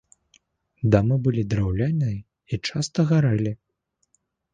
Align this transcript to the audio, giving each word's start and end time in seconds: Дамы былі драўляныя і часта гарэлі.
Дамы 0.93 1.15
былі 1.27 1.43
драўляныя 1.51 2.15
і 2.53 2.59
часта 2.71 2.99
гарэлі. 3.13 3.53